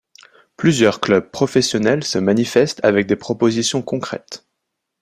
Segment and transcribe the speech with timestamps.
[0.57, 4.47] Plusieurs clubs professionnels se manifestent avec des propositions concrètes.